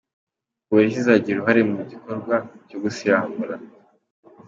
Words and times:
Polisi 0.69 0.97
izagira 1.01 1.35
uruhare 1.37 1.61
mu 1.71 1.81
gikorwa 1.91 2.35
cyo 2.69 2.77
gusiramura 2.83 3.55